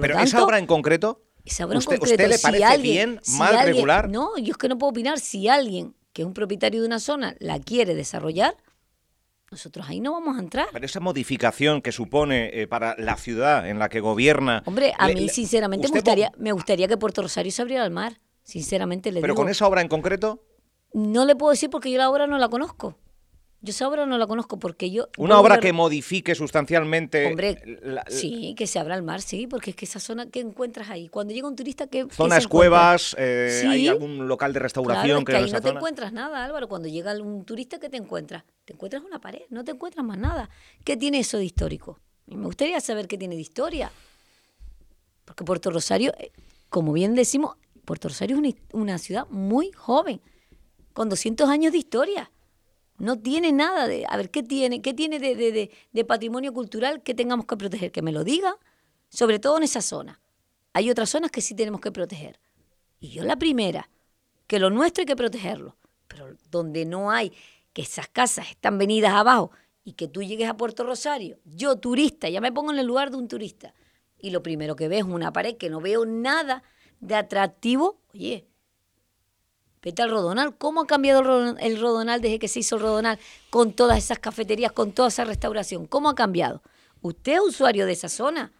[0.00, 4.08] Pero esa obra en concreto, ¿usted, le parece bien, mal, regular?
[4.08, 5.18] No, yo es que no puedo opinar.
[5.18, 8.56] Si alguien que es un propietario de una zona la quiere desarrollar,
[9.50, 10.68] nosotros ahí no vamos a entrar.
[10.72, 14.62] Pero esa modificación que supone eh, para la ciudad en la que gobierna...
[14.66, 18.20] Hombre, a mí sinceramente me gustaría, me gustaría que Puerto Rosario se abriera al mar.
[18.44, 20.44] Sinceramente le ¿Pero con esa obra en concreto?
[20.92, 22.96] No le puedo decir porque yo la obra no la conozco.
[23.62, 25.08] Yo esa obra no la conozco porque yo...
[25.18, 27.26] Una obra que modifique sustancialmente...
[27.26, 27.62] Hombre,
[28.08, 31.08] sí, que se abra el mar, sí, porque es que esa zona que encuentras ahí,
[31.08, 35.50] cuando llega un turista, ¿qué Zonas cuevas, eh, hay algún local de restauración que, ahí
[35.50, 36.68] no te encuentras nada, Álvaro.
[36.68, 38.44] Cuando llega un turista, ¿qué te encuentras?
[38.64, 40.48] Te encuentras una pared, no te encuentras más nada.
[40.82, 41.98] ¿Qué tiene eso de histórico?
[42.26, 43.92] Y me gustaría saber qué tiene de historia.
[45.26, 46.32] Porque Puerto Rosario, eh,
[46.70, 50.22] como bien decimos, Puerto Rosario es una, una ciudad muy joven,
[50.94, 52.30] con 200 años de historia.
[53.00, 54.82] No tiene nada de, a ver, ¿qué tiene?
[54.82, 57.90] ¿Qué tiene de, patrimonio cultural que tengamos que proteger?
[57.92, 58.54] Que me lo diga,
[59.08, 60.20] sobre todo en esa zona.
[60.74, 62.38] Hay otras zonas que sí tenemos que proteger.
[63.00, 63.88] Y yo la primera,
[64.46, 65.78] que lo nuestro hay que protegerlo.
[66.08, 67.32] Pero donde no hay,
[67.72, 69.50] que esas casas están venidas abajo
[69.82, 73.10] y que tú llegues a Puerto Rosario, yo turista, ya me pongo en el lugar
[73.10, 73.72] de un turista,
[74.18, 76.62] y lo primero que veo es una pared que no veo nada
[77.00, 78.46] de atractivo, oye,
[79.82, 80.56] Vete al Rodonal.
[80.56, 84.72] ¿Cómo ha cambiado el Rodonal desde que se hizo el Rodonal con todas esas cafeterías,
[84.72, 85.86] con toda esa restauración?
[85.86, 86.62] ¿Cómo ha cambiado?
[87.00, 88.52] ¿Usted es usuario de esa zona?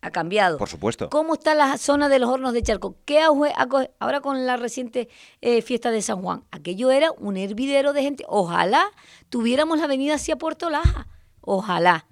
[0.00, 0.58] Ha cambiado.
[0.58, 1.08] Por supuesto.
[1.10, 2.96] ¿Cómo está la zona de los hornos de Charco?
[3.04, 5.08] ¿Qué ahora con la reciente
[5.40, 6.42] eh, fiesta de San Juan?
[6.50, 8.24] Aquello era un hervidero de gente.
[8.26, 8.84] Ojalá
[9.28, 11.06] tuviéramos la avenida hacia Puerto Laja.
[11.40, 12.06] Ojalá.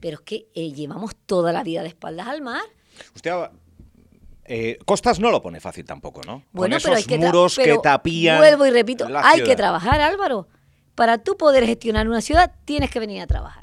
[0.00, 2.62] Pero es que eh, llevamos toda la vida de espaldas al mar.
[3.14, 3.32] Usted
[4.52, 6.42] eh, Costas no lo pone fácil tampoco, ¿no?
[6.50, 8.38] Bueno, pero hay que muros que tapían.
[8.38, 10.48] Vuelvo y repito, hay que trabajar, Álvaro.
[10.96, 13.59] Para tú poder gestionar una ciudad, tienes que venir a trabajar.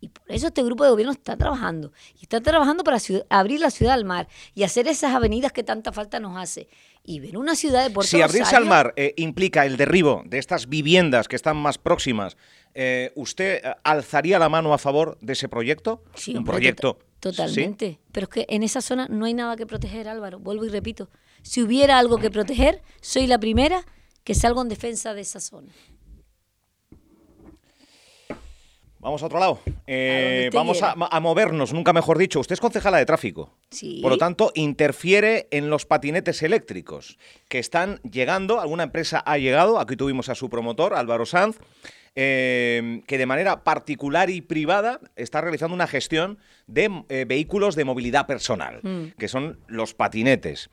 [0.00, 1.92] Y por eso este grupo de gobierno está trabajando.
[2.18, 2.98] Y está trabajando para
[3.30, 6.68] abrir la ciudad al mar y hacer esas avenidas que tanta falta nos hace.
[7.04, 10.38] Y ver una ciudad de Puerto Si abrirse al mar eh, implica el derribo de
[10.38, 12.36] estas viviendas que están más próximas,
[12.74, 16.04] eh, ¿usted alzaría la mano a favor de ese proyecto?
[16.14, 17.98] Sí, un proyecto Totalmente.
[18.12, 20.38] Pero es que en esa zona no hay nada que proteger, Álvaro.
[20.38, 21.10] Vuelvo y repito.
[21.42, 23.84] Si hubiera algo que proteger, soy la primera
[24.24, 25.72] que salgo en defensa de esa zona.
[29.00, 29.60] Vamos a otro lado.
[29.86, 32.40] Eh, vamos a, movernos, nunca mejor dicho.
[32.40, 33.54] Usted es concejala de tráfico.
[33.70, 34.00] Sí.
[34.02, 37.16] Por lo tanto, interfiere en los patinetes eléctricos
[37.48, 38.60] que están llegando.
[38.60, 39.78] Alguna empresa ha llegado.
[39.78, 41.58] Aquí tuvimos a su promotor, Álvaro Sanz.
[42.20, 47.84] Em, que de manera particular y privada está realizando una gestión de eh, vehículos de
[47.84, 49.16] movilidad personal, mm.
[49.16, 50.68] que son los patinetes.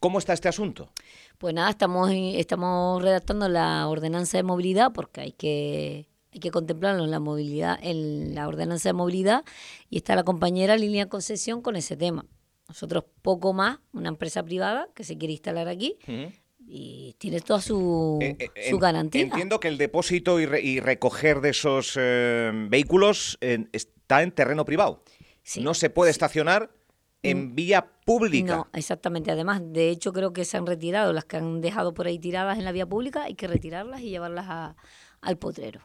[0.00, 0.90] ¿Cómo está este asunto?
[1.38, 7.04] Pues nada, estamos, estamos redactando la ordenanza de movilidad porque hay que hay que contemplarlo
[7.04, 9.44] en la movilidad, en la ordenanza de movilidad,
[9.88, 12.26] y está la compañera Línea Concesión con ese tema.
[12.68, 15.98] Nosotros poco más, una empresa privada que se quiere instalar aquí,
[16.72, 19.22] y tiene toda su, eh, eh, su garantía.
[19.22, 23.38] Entiendo que el depósito y, recoger de esos eh, vehículos
[23.72, 25.02] está en terreno privado.
[25.60, 26.70] no se puede estacionar
[27.24, 27.54] en mm.
[27.56, 28.56] vía pública.
[28.56, 29.32] No, exactamente.
[29.32, 32.56] Además, de hecho, creo que se han retirado las que han dejado por ahí tiradas
[32.56, 33.24] en la vía pública.
[33.24, 34.76] Hay que retirarlas y llevarlas
[35.20, 35.80] al potrero,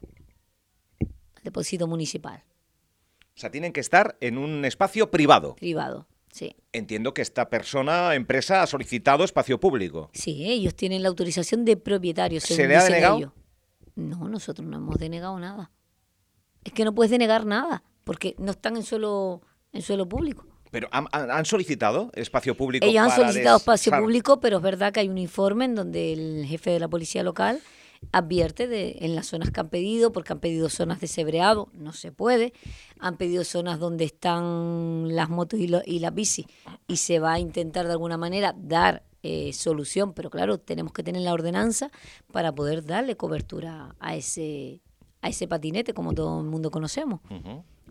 [1.46, 2.44] depósito municipal.
[3.36, 5.56] O sea, tienen que estar en un espacio privado.
[5.56, 6.08] Privado.
[6.32, 6.56] Sí.
[6.74, 10.10] Entiendo que esta persona, empresa, ha solicitado espacio público.
[10.14, 12.44] Sí, ellos tienen la autorización de propietarios.
[12.44, 13.34] ¿Se le ha denegado?
[13.96, 15.72] No, nosotros no hemos denegado nada.
[16.66, 20.46] Es que no puedes denegar nada, porque no están en suelo, en suelo público.
[20.72, 22.86] Pero han, solicitado espacio público.
[22.86, 26.46] Ellos han solicitado espacio público, pero es verdad que hay un informe en donde el
[26.46, 27.62] jefe de la policía local
[28.12, 31.94] advierte de en las zonas que han pedido, porque han pedido zonas de sebreado, no
[31.94, 32.54] se puede,
[33.00, 36.48] han pedido zonas donde están las motos y, y las bici,
[36.88, 41.02] y se va a intentar de alguna manera dar eh, solución, pero claro, tenemos que
[41.02, 41.90] tener la ordenanza
[42.32, 44.82] para poder darle cobertura a ese,
[45.22, 47.22] a ese patinete, como todo el mundo conocemos.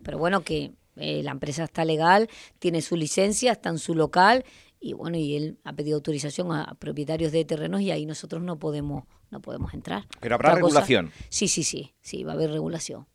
[0.05, 2.29] Pero bueno, que eh, la empresa está legal,
[2.61, 4.45] tiene su licencia, está en su local
[4.79, 8.59] y bueno, y él ha pedido autorización a, propietarios de terrenos y ahí nosotros no
[8.59, 9.05] podemos
[9.35, 10.07] no podemos entrar.
[10.21, 11.11] Pero habrá regulación.
[11.29, 13.07] sí, sí, sí, sí, va a haber regulación.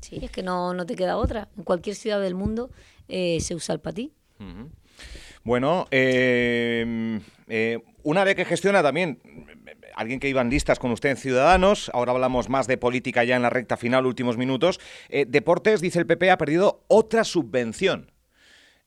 [0.00, 1.48] Sí, es que no, no te queda otra.
[1.56, 2.70] En cualquier ciudad del mundo
[3.08, 4.12] eh, se usa el patí.
[5.42, 9.20] Bueno, eh, eh, una área que gestiona también
[9.94, 13.36] alguien que iba en listas con usted en Ciudadanos, ahora hablamos más de política ya
[13.36, 14.80] en la recta final, últimos minutos.
[15.08, 18.10] Deportes, dice el PP, ha perdido otra subvención.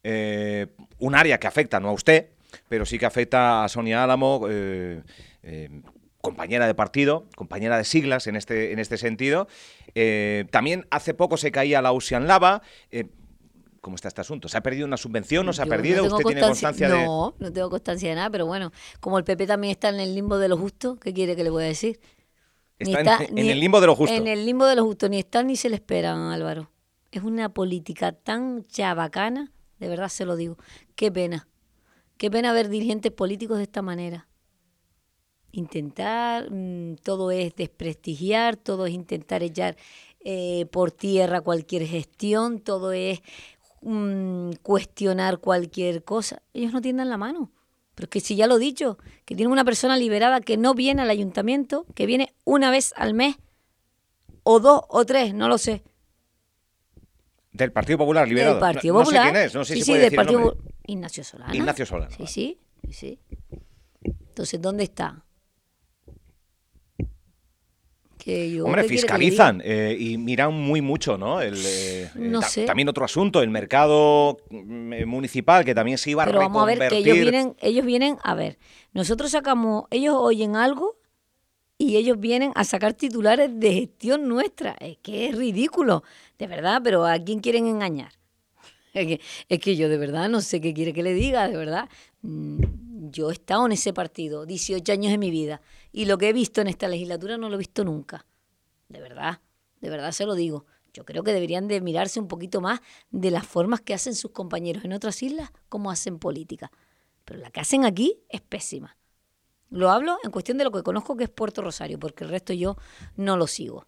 [0.02, 2.28] Un área que afecta, no a usted,
[2.68, 4.46] pero sí que afecta a Sonia Álamo,
[6.30, 9.48] compañera de partido, compañera de siglas en este, en este sentido.
[10.50, 12.62] también hace poco se caía la Ocean Lava.
[13.80, 14.48] ¿Cómo está este asunto?
[14.48, 15.46] ¿Se ha perdido una subvención?
[15.46, 16.04] ¿No se ha perdido?
[16.04, 17.04] ¿Usted tiene constancia de.?
[17.04, 20.14] No, no tengo constancia de nada, pero bueno, como el PP también está en el
[20.14, 22.00] limbo de lo justo, ¿qué quiere que le voy a decir?
[22.78, 24.14] Está, en, el limbo de lo justo.
[24.14, 26.70] En el limbo de lo justo, ni están ni se le esperan, Álvaro.
[27.10, 30.56] Es una política tan chabacana de verdad se lo digo.
[30.94, 31.48] Qué pena.
[32.16, 34.27] Qué pena ver dirigentes políticos de esta manera.
[35.52, 39.76] Intentar, mm, todo es desprestigiar, todo es intentar echar
[40.20, 43.20] eh, por tierra cualquier gestión, todo es
[43.82, 46.42] mm, cuestionar cualquier cosa.
[46.52, 47.50] Ellos no tiendan la mano.
[47.94, 50.74] Pero es que si ya lo he dicho, que tienen una persona liberada que no
[50.74, 53.36] viene al ayuntamiento, que viene una vez al mes,
[54.44, 55.82] o dos o tres, no lo sé.
[57.52, 58.54] Del Partido Popular Liberado.
[58.54, 59.24] Del Partido Popular.
[59.24, 61.56] No sé quién es, no sé si sí, puede del Partido Ignacio Solana.
[61.56, 62.16] Ignacio Solana.
[62.16, 62.58] Sí, sí,
[62.90, 63.18] sí.
[64.02, 65.24] Entonces, ¿dónde está?
[68.28, 71.40] Que Hombre, fiscalizan eh, y miran muy mucho, ¿no?
[71.40, 72.66] El, eh, no sé.
[72.66, 76.66] También otro asunto, el mercado mm, municipal, que también se iba Pero a vamos a
[76.66, 78.58] ver que ellos vienen, ellos vienen, a ver,
[78.92, 80.98] nosotros sacamos, ellos oyen algo
[81.78, 84.76] y ellos vienen a sacar titulares de gestión nuestra.
[84.78, 86.02] Es que es ridículo,
[86.38, 88.12] de verdad, pero ¿a quién quieren engañar?
[89.48, 91.88] Es que, yo de verdad no sé qué quiere que le diga, de verdad.
[92.20, 92.58] Mm,
[93.10, 95.62] yo he estado en ese partido 18 años de mi vida
[95.92, 98.26] y lo que he visto en esta legislatura no lo he visto nunca.
[98.88, 99.40] De verdad,
[99.80, 100.66] de verdad se lo digo.
[100.92, 104.30] Yo creo que deberían de mirarse un poquito más de las formas que hacen sus
[104.32, 106.70] compañeros en otras islas, como hacen política.
[107.24, 108.96] Pero la que hacen aquí es pésima.
[109.70, 112.52] Lo hablo en cuestión de lo que conozco que es Puerto Rosario, porque el resto
[112.54, 112.76] yo
[113.16, 113.86] no lo sigo.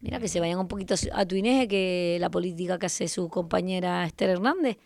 [0.00, 3.28] Mira, que se vayan un poquito a tu Inés, que la política que hace su
[3.28, 4.78] compañera Esther Hernández.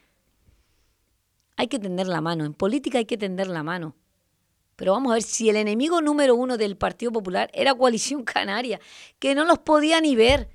[1.57, 3.97] Hay que tender la mano, en política hay que tender la mano.
[4.77, 8.81] Pero vamos a ver, si el enemigo número uno del Partido Popular era Coalición Canaria,
[9.19, 10.51] que no los podía ni ver,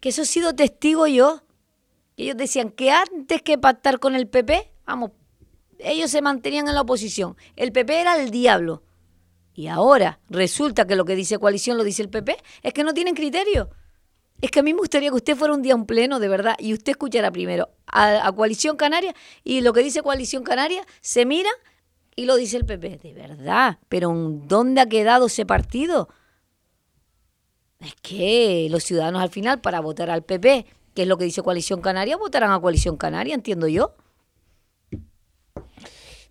[0.00, 1.42] que eso he sido testigo yo,
[2.16, 5.12] ellos decían que antes que pactar con el PP, vamos,
[5.78, 7.36] ellos se mantenían en la oposición.
[7.56, 8.82] El PP era el diablo.
[9.54, 12.36] Y ahora resulta que lo que dice coalición lo dice el PP.
[12.62, 13.70] Es que no tienen criterio.
[14.40, 16.56] Es que a mí me gustaría que usted fuera un día un pleno, de verdad,
[16.58, 21.50] y usted escuchara primero a, Coalición Canaria y lo que dice Coalición Canaria se mira
[22.20, 22.98] y lo dice el PP.
[22.98, 26.10] De verdad, pero ¿dónde ha quedado ese partido?
[27.78, 31.40] Es que los ciudadanos al final, para votar al PP, que es lo que dice
[31.40, 33.94] Coalición Canaria, votarán a Coalición Canaria, entiendo yo.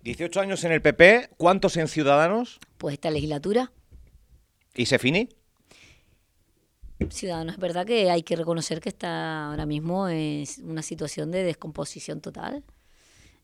[0.04, 2.60] 18 años en el PP, ¿cuántos en Ciudadanos?
[2.78, 3.72] Pues esta legislatura.
[4.76, 5.28] ¿Y se finí?
[7.08, 11.42] Ciudadanos, es verdad que hay que reconocer que está ahora mismo en una situación de
[11.42, 12.62] descomposición total.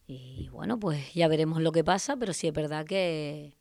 [0.06, 3.56] Y bueno, pues ya veremos lo que pasa, pero sí es verdad que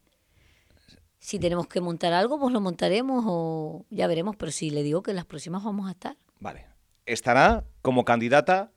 [1.20, 5.02] si tenemos que montar algo, pues lo montaremos o ya veremos, pero sí le digo
[5.02, 6.18] que en las próximas vamos a estar.
[6.40, 6.68] Vale.
[7.08, 8.72] Estará como candidata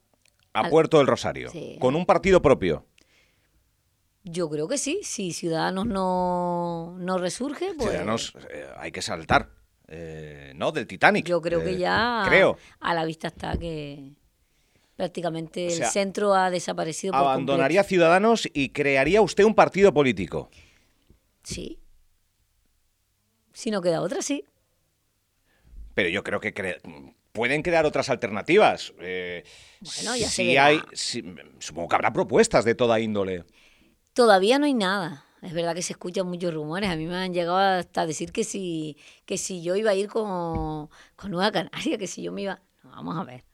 [0.55, 2.87] a Puerto del Rosario, con un partido propio.
[4.25, 7.91] Yo creo que sí, si Ciudadanos no, no resurge, pues...
[7.91, 9.51] Ciudadanos eh, hay que saltar,
[9.87, 10.73] eh, ¿no?
[10.73, 11.27] Del Titanic.
[11.27, 12.57] Yo creo que eh, ya creo.
[12.81, 14.15] a la vista está que
[14.99, 17.13] prácticamente el centro ha desaparecido.
[17.13, 20.51] Por abandonaría Ciudadanos y crearía usted un partido político.
[21.45, 21.79] Sí.
[23.53, 24.45] Si no queda otra, sí.
[25.95, 26.53] Pero yo creo que
[27.31, 28.93] pueden crear otras alternativas.
[28.99, 29.45] Eh,
[29.81, 30.81] bueno, ya si hay,
[31.61, 33.45] supongo que habrá propuestas de toda índole.
[34.15, 35.25] Todavía no hay nada.
[35.43, 36.91] Es verdad que se escuchan muchos rumores.
[36.91, 40.09] A mí me han llegado hasta decir que si, que si yo iba a ir
[40.09, 42.61] con, con Nueva Canaria, que si yo me iba...
[42.83, 43.45] vamos a ver.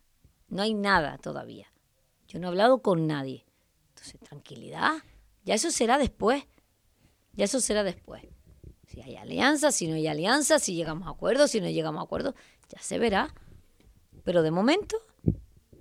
[0.55, 1.67] No hay nada todavía.
[2.29, 3.45] Yo no he hablado con nadie.
[3.89, 4.93] Entonces, tranquilidad.
[5.45, 6.45] Ya eso será después.
[7.33, 8.23] Ya eso será después.
[8.87, 12.05] Si hay alianza, si no hay alianza, si llegamos a acuerdos, si no llegamos a
[12.05, 12.35] acuerdos,
[12.69, 13.35] ya se verá.
[14.23, 14.97] Pero de momento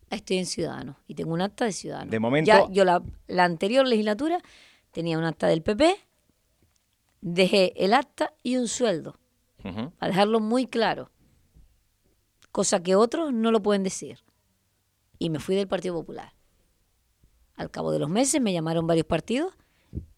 [0.09, 2.09] estoy en Ciudadanos y tengo un acta de Ciudadanos.
[2.09, 2.47] De momento.
[2.47, 4.41] Ya, yo la, la anterior legislatura
[4.89, 5.95] tenía un acta del PP,
[7.21, 9.19] dejé el acta y un sueldo.
[9.61, 11.11] Para dejarlo muy claro.
[12.51, 14.23] Cosa que otros no lo pueden decir.
[15.23, 16.33] Y me fui del Partido Popular.
[17.55, 19.53] Al cabo de los meses me llamaron varios partidos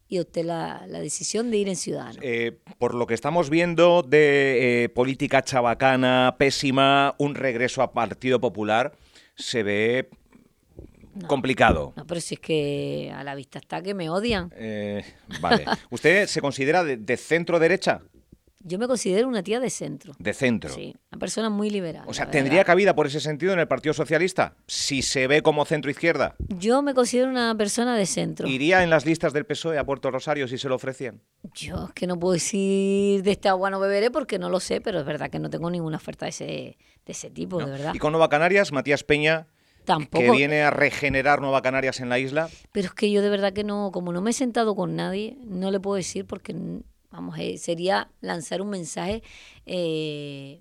[0.08, 2.18] y opté la, decisión de ir en Ciudadanos.
[2.22, 8.40] Eh, por lo que estamos viendo de eh, política chabacana, pésima, un regreso a Partido
[8.40, 8.96] Popular,
[9.36, 10.10] se ve
[11.28, 11.92] complicado.
[11.94, 14.52] No, pero si es que a la vista está que me odian.
[14.56, 15.04] Eh,
[15.40, 15.66] vale.
[15.90, 18.02] ¿Usted se considera de centro derecha?
[18.68, 20.12] Yo me considero una tía de centro.
[20.18, 20.74] De centro.
[20.74, 22.02] Sí, una persona muy liberal.
[22.08, 24.56] O sea, ¿tendría cabida por ese sentido en el Partido Socialista?
[24.66, 26.34] Si se ve como centro izquierda.
[26.48, 28.48] Yo me considero una persona de centro.
[28.48, 31.22] ¿Iría en las listas del PSOE a Puerto Rosario si se lo ofrecían?
[31.54, 34.80] Yo es que no puedo decir de este agua no beberé porque no lo sé,
[34.80, 37.94] pero es verdad que no tengo ninguna oferta de ese, de ese tipo, de verdad.
[37.94, 39.46] ¿Y con Nueva Canarias, Matías Peña?
[39.84, 40.24] Tampoco.
[40.24, 42.48] que viene a regenerar Nueva Canarias en la isla.
[42.72, 45.38] Pero es que yo de verdad que no, como no me he sentado con nadie,
[45.44, 46.56] no le puedo decir porque
[47.16, 49.22] Vamos, eh, sería lanzar un mensaje
[49.64, 50.60] eh,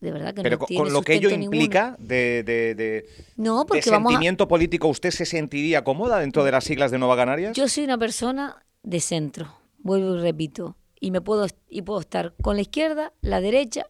[0.00, 4.46] de verdad que Pero no con, lo que ello implica de, de, no, porque sentimiento
[4.46, 7.56] político, ¿usted se sentiría cómoda dentro de las siglas de Nueva Canarias?
[7.56, 12.34] Yo soy una persona de centro, vuelvo y repito, y me puedo y puedo estar
[12.42, 13.86] con la izquierda, la derecha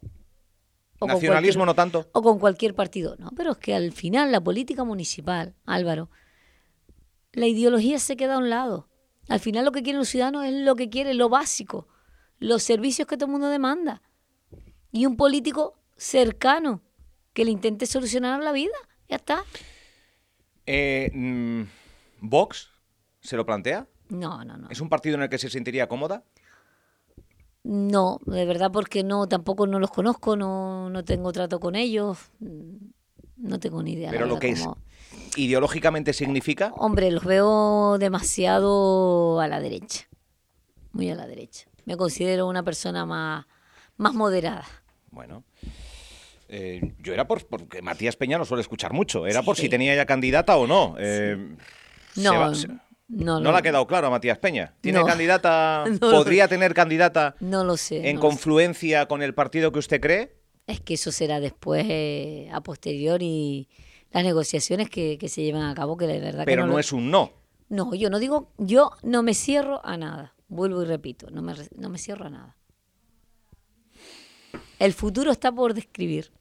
[1.00, 2.08] o Nacionalismo no tanto.
[2.12, 3.16] O con cualquier partido.
[3.18, 6.10] No, pero es que al final la política municipal, Álvaro,
[7.32, 8.89] la ideología se queda a un lado.
[9.28, 11.86] Al final lo que quieren los ciudadanos es lo que quiere, lo básico,
[12.38, 14.02] los servicios que todo el mundo demanda.
[14.92, 16.82] Y un político cercano
[17.32, 18.74] que le intente solucionar la vida.
[19.08, 19.44] Ya está.
[20.66, 21.62] Eh, mm,
[22.20, 22.70] ¿Vox
[23.20, 23.86] se lo plantea?
[24.08, 24.68] No, no, no.
[24.70, 26.24] ¿Es un partido en el que se sentiría cómoda?
[27.62, 32.18] No, de verdad porque no, tampoco no los conozco, no, no tengo trato con ellos,
[33.36, 34.10] no tengo ni idea.
[34.10, 34.66] Pero lo que es
[35.36, 36.72] ideológicamente significa?
[36.76, 40.08] Hombre, los veo demasiado a la derecha,
[40.92, 41.66] muy a la derecha.
[41.84, 43.46] Me considero una persona más,
[43.96, 44.64] más moderada.
[45.10, 45.44] Bueno.
[46.52, 49.94] Eh, yo era por, porque Matías Peña no suele escuchar mucho, era por si tenía
[49.94, 50.96] ya candidata o no.
[50.98, 51.36] Eh,
[52.16, 52.52] no,
[53.08, 54.74] no, no, le ha quedado claro a Matías Peña.
[54.80, 55.84] ¿Tiene candidata?
[56.00, 57.36] ¿Podría tener candidata?
[57.38, 58.08] No lo sé.
[58.10, 60.34] ¿En confluencia con el partido que usted cree?
[60.66, 63.68] Es que eso será después, eh, a posteriori,
[64.10, 67.32] las negociaciones que, se llevan a cabo, que de verdad Pero no, es un no.
[67.68, 70.34] No, yo no digo, yo no me cierro a nada.
[70.48, 72.56] Vuelvo y repito, no me, no me cierro a nada.
[74.80, 76.32] El futuro está por describir.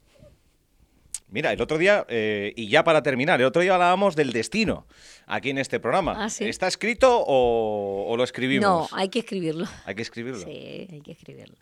[1.32, 4.88] Mira, el otro día, eh, y ya para terminar, el otro día hablábamos del destino
[5.28, 6.16] aquí en este programa.
[6.18, 8.68] Ah, ¿Está escrito o, o, lo escribimos?
[8.68, 9.66] No, hay que escribirlo.
[9.86, 10.44] Hay que escribirlo.
[10.44, 11.56] Sí, hay que escribirlo.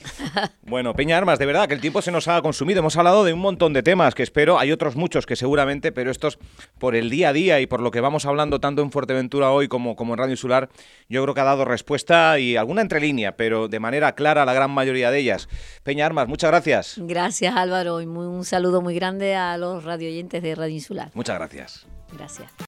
[0.66, 2.80] Bueno, Peña Armas, de verdad que el tiempo se nos ha consumido.
[2.80, 6.10] Hemos hablado de un montón de temas que espero, hay otros muchos que seguramente, pero
[6.10, 6.38] estos
[6.78, 9.68] por el día a día y por lo que vamos hablando tanto en Fuerteventura hoy
[9.68, 10.68] como, como en Radio Insular,
[11.08, 14.70] yo creo que ha dado respuesta y alguna entrelínea, pero de manera clara la gran
[14.70, 15.48] mayoría de ellas.
[15.82, 16.94] Peña Armas, muchas gracias.
[16.98, 21.10] Gracias Álvaro y un saludo muy grande a los radioyentes de Radio Insular.
[21.14, 21.86] Muchas gracias.
[22.12, 22.56] Gracias.